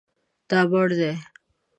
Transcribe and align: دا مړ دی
دا 0.49 0.59
مړ 0.71 0.85
دی 0.99 1.13